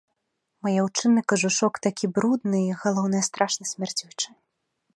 Мой 0.67 0.75
аўчынны 0.83 1.21
кажушок 1.33 1.73
такі 1.87 2.09
брудны 2.15 2.59
і, 2.69 2.79
галоўнае, 2.85 3.21
страшна 3.29 3.63
смярдзючы. 3.73 4.29